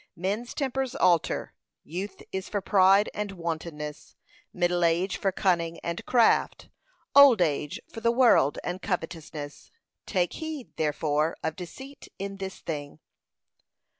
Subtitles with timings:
[0.15, 1.53] Men's tempers alter.
[1.83, 4.15] Youth is for pride and wantonness;
[4.51, 6.69] middle age for cunning and craft;
[7.15, 9.69] old age for the world and covetousness.
[10.07, 12.97] Take heed, therefore, of deceit in this thing.